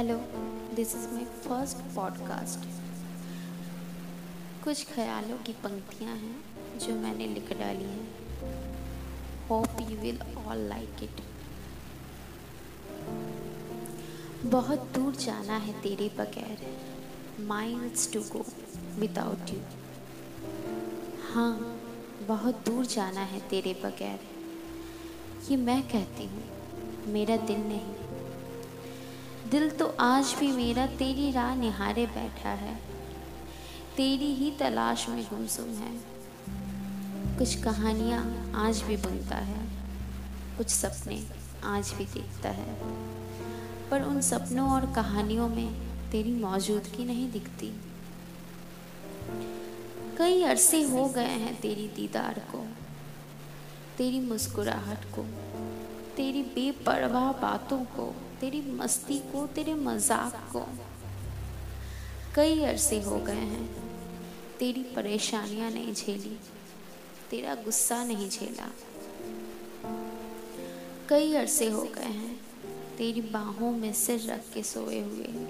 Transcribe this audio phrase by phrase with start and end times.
[0.00, 0.16] Hello
[0.76, 2.60] this is my first podcast
[4.64, 8.06] कुछ ख्यालों की पंक्तियाँ हैं जो मैंने लिख डाली हैं।
[9.48, 11.20] Hope you will all like it
[14.50, 16.66] बहुत दूर जाना है तेरे बगैर।
[17.48, 18.44] Miles to go
[19.00, 19.60] without you
[21.32, 21.52] हाँ
[22.28, 24.20] बहुत दूर जाना है तेरे बगैर।
[25.50, 26.44] ये मैं कहती हूँ,
[27.12, 28.09] मेरा दिल नहीं।
[29.50, 32.76] दिल तो आज भी मेरा तेरी राह निहारे बैठा है।
[33.96, 36.00] तेरी ही तलाश में गुमसुम है।
[37.38, 39.66] कुछ कहानियाँ आज भी बुनता है।
[40.58, 41.26] कुछ सपने
[41.64, 42.74] आज भी देखता है।
[43.90, 47.80] पर उन सपनों और कहानियों में तेरी मौजूदगी नहीं दिखती।
[50.18, 52.66] कई अरसे हो गए हैं तेरी दीदार को,
[53.98, 55.22] तेरी मुस्कुराहट को।
[56.20, 60.66] तेरी बेपरवाह बातों को, तेरी मस्ती को, तेरे मज़ाक को।
[62.34, 63.70] कई अरसे हो गए हैं,
[64.58, 66.36] तेरी परेशानियाँ नहीं झेली,
[67.30, 68.70] तेरा गुस्सा नहीं झेला।
[71.08, 72.40] कई अरसे हो गए हैं,
[72.98, 75.46] तेरी बाहों में सिर रख के सोए हुए।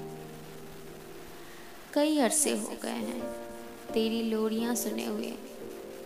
[1.94, 3.22] कई अरसे हो गए हैं,
[3.92, 5.34] तेरी लोरियाँ सुने हुए,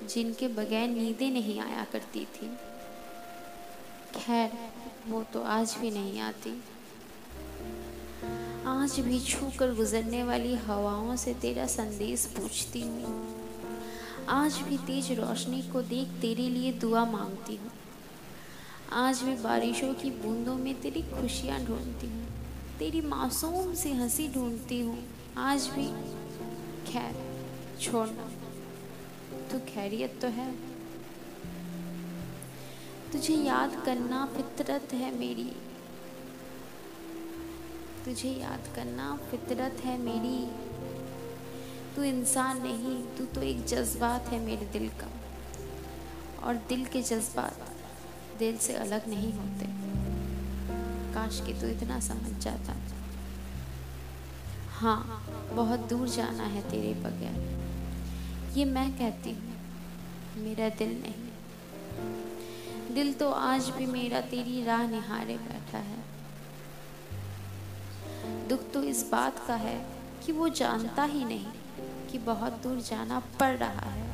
[0.09, 2.51] जिनके बगैर नींदें नहीं आया करती थी।
[4.17, 4.53] खैर,
[5.09, 6.63] वो तो आज भी नहीं आती।
[8.67, 13.35] आज भी छू कर गुजरने वाली हवाओं से तेरा संदेश पूछती हूँ।
[14.29, 17.71] आज भी तेज रोशनी को देख तेरे लिए दुआ मांगती हूँ।
[18.93, 22.27] आज भी बारिशों की बूंदों में तेरी खुशियाँ ढूंढती हूँ।
[22.79, 24.99] तेरी मासूम से हँसी ढूंढती हूँ।
[25.37, 25.87] आज भी,
[26.93, 27.17] खैर,
[27.81, 28.31] छोड़ना।
[29.53, 30.74] तो खैरियत तो है।
[33.15, 35.45] तुझे याद करना फितरत है मेरी।
[38.05, 40.47] तुझे याद करना फितरत है मेरी।
[41.97, 45.11] तू इंसान नहीं, तू तो एक जज्बात है मेरे दिल का।
[46.43, 47.71] और दिल के जज्बात
[48.39, 49.67] दिल से अलग नहीं होते।
[51.15, 52.77] काश कि तू इतना समझ जाता।
[54.71, 59.55] हाँ बहुत दूर जाना है तेरे बगैर। ये मैं कहती हूँ,
[60.37, 61.34] मेरा दिल नहीं।
[62.95, 66.03] दिल तो आज भी मेरा तेरी राह निहारे बैठा है।
[68.49, 69.77] दुख तो इस बात का है
[70.27, 71.53] कि वो जानता ही नहीं
[72.11, 74.09] कि बहुत दूर जाना पड़ रहा है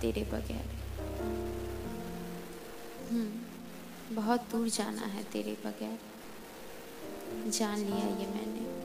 [0.00, 0.70] तेरे बगैर।
[3.10, 5.98] हम्म बहुत दूर जाना है तेरे बगैर।
[7.50, 8.81] जान लिया ये मैंने।